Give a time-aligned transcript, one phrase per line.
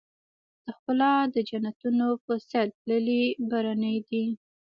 [0.65, 4.23] د ښــــــــکلا د جنــــــتونو په ســـــــېل تللـــــــی برنی دی